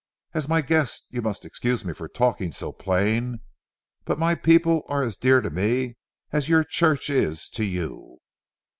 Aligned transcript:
As 0.33 0.47
my 0.47 0.61
guest, 0.63 1.05
you 1.11 1.21
must 1.21 1.45
excuse 1.45 1.85
me 1.85 1.93
for 1.93 2.07
talking 2.07 2.51
so 2.51 2.71
plain, 2.71 3.41
but 4.03 4.17
my 4.17 4.33
people 4.33 4.81
are 4.87 5.03
as 5.03 5.15
dear 5.15 5.41
to 5.41 5.51
me 5.51 5.93
as 6.31 6.49
your 6.49 6.63
church 6.63 7.07
is 7.07 7.47
to 7.49 7.63
you." 7.63 8.17